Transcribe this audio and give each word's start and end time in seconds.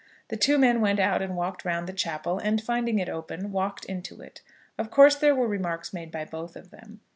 The 0.29 0.35
two 0.35 0.57
men 0.57 0.81
went 0.81 0.99
out 0.99 1.21
and 1.21 1.35
walked 1.35 1.63
round 1.63 1.85
the 1.87 1.93
chapel, 1.93 2.39
and, 2.39 2.59
finding 2.59 2.97
it 2.97 3.07
open, 3.07 3.51
walked 3.51 3.85
into 3.85 4.19
it. 4.19 4.41
Of 4.79 4.89
course 4.89 5.15
there 5.15 5.35
were 5.35 5.47
remarks 5.47 5.93
made 5.93 6.09
by 6.11 6.25
both 6.25 6.55
of 6.55 6.71
them. 6.71 7.01